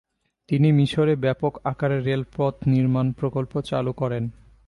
তিনি 0.49 0.67
মিশরে 0.71 1.13
ব্যাপক 1.15 1.53
আকারে 1.63 1.97
রেলপথ 2.01 2.55
নির্মাণ 2.67 3.07
প্রকল্প 3.11 3.53
চালু 3.61 3.91
করেন। 3.93 4.23